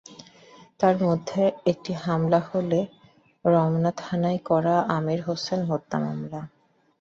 [0.79, 1.41] তার মধ্যে
[1.65, 2.79] একটি মামলা হলো
[3.45, 6.41] রমনা থানায় করা আমির হোসেন হত্যা মামলা।